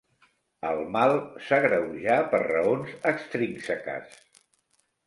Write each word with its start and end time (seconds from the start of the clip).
El 0.69 0.79
mal 0.95 1.13
s'agreujà 1.49 2.17
per 2.33 2.41
raons 2.47 2.97
extrínseques. 3.13 4.19